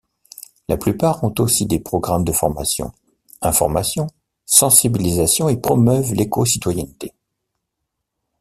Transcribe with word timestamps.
La 0.67 0.77
plupart 0.77 1.23
ont 1.23 1.35
aussi 1.37 1.67
des 1.67 1.77
programmes 1.79 2.23
de 2.23 2.31
formations, 2.31 2.91
information, 3.43 4.07
sensibilisation 4.47 5.47
et 5.47 5.57
promeuvent 5.57 6.15
l'écocitoyenneté. 6.15 7.13